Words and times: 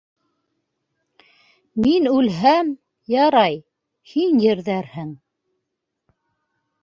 -Мин 1.83 2.07
үлһәм, 2.13 2.71
ярай, 3.15 3.59
һин 4.13 4.41
ерҙәрһең. 4.45 5.13